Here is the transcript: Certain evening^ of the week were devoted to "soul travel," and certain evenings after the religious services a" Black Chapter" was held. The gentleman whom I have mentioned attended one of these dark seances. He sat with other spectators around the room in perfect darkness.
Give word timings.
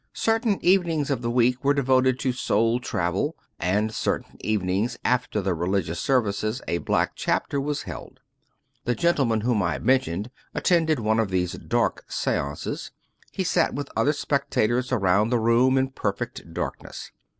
Certain 0.15 0.57
evening^ 0.61 1.07
of 1.11 1.21
the 1.21 1.29
week 1.29 1.63
were 1.63 1.75
devoted 1.75 2.17
to 2.17 2.31
"soul 2.33 2.79
travel," 2.79 3.37
and 3.59 3.93
certain 3.93 4.35
evenings 4.39 4.97
after 5.05 5.43
the 5.43 5.53
religious 5.53 5.99
services 5.99 6.59
a" 6.67 6.79
Black 6.79 7.11
Chapter" 7.13 7.61
was 7.61 7.83
held. 7.83 8.19
The 8.85 8.95
gentleman 8.95 9.41
whom 9.41 9.61
I 9.61 9.73
have 9.73 9.85
mentioned 9.85 10.31
attended 10.55 10.99
one 10.99 11.19
of 11.19 11.29
these 11.29 11.51
dark 11.53 12.03
seances. 12.11 12.89
He 13.31 13.43
sat 13.43 13.75
with 13.75 13.91
other 13.95 14.11
spectators 14.13 14.91
around 14.91 15.29
the 15.29 15.37
room 15.37 15.77
in 15.77 15.91
perfect 15.91 16.51
darkness. 16.51 17.11